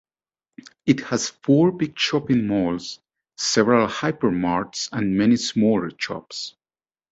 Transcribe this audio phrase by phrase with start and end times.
[0.87, 2.99] It has four big shopping malls,
[3.37, 6.55] several hyper-marts and many smaller shops.